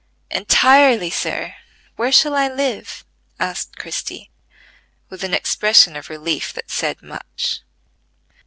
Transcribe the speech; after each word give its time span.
"Entirely, 0.31 1.11
sir. 1.11 1.53
Where 1.95 2.11
shall 2.11 2.33
I 2.33 2.47
live?" 2.47 3.05
asked 3.39 3.77
Christie, 3.77 4.31
with 5.09 5.23
an 5.23 5.35
expression 5.35 5.95
of 5.95 6.09
relief 6.09 6.51
that 6.53 6.71
said 6.71 7.03
much. 7.03 7.61